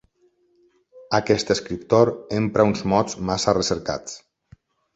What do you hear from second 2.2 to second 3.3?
empra uns mots